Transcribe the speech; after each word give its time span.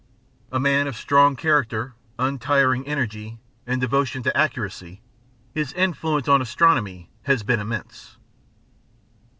A 0.51 0.59
man 0.59 0.87
of 0.87 0.95
strong 0.95 1.35
character, 1.35 1.93
untiring 2.17 2.87
energy, 2.87 3.37
and 3.67 3.79
devotion 3.79 4.23
to 4.23 4.35
accuracy, 4.35 4.99
his 5.53 5.73
influence 5.73 6.27
on 6.27 6.41
astronomy 6.41 7.11
has 7.25 7.43
been 7.43 7.59
immense. 7.59 8.17